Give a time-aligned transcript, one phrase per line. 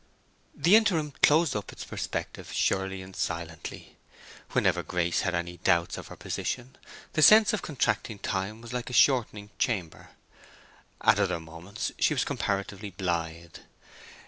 [0.55, 3.97] The interim closed up its perspective surely and silently.
[4.53, 6.75] Whenever Grace had any doubts of her position,
[7.13, 10.09] the sense of contracting time was like a shortening chamber:
[11.01, 13.57] at other moments she was comparatively blithe.